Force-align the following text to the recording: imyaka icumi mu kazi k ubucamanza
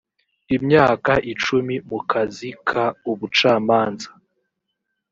imyaka 0.55 1.11
icumi 1.31 1.75
mu 1.89 1.99
kazi 2.11 2.49
k 2.67 2.69
ubucamanza 3.11 4.09